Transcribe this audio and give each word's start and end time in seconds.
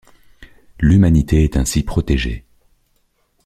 L'Humanité 0.79 1.43
est 1.43 1.57
ainsi 1.57 1.83
protégée. 1.83 2.43